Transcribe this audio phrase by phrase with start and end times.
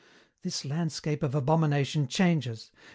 [0.41, 2.71] This landscape of abomination changes.